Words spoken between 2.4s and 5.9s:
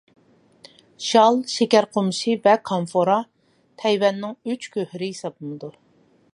ۋە كامفورا تەيۋەننىڭ «ئۈچ گۆھىرى» ھېسابلىنىدۇ.